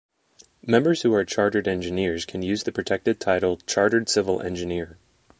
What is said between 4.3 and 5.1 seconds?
Engineer.